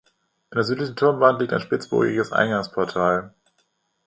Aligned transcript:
In 0.49 0.55
der 0.55 0.63
südlichen 0.63 0.95
Turmwand 0.95 1.39
liegt 1.39 1.53
ein 1.53 1.61
spitzbogiges 1.61 2.31
Eingangsportal. 2.31 3.35